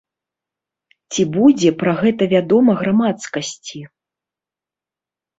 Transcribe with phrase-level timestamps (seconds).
[1.15, 3.83] Ці будзе пра гэта вядома грамадскасці?